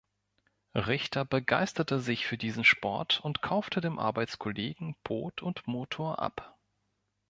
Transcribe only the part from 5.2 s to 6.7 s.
und Motor ab.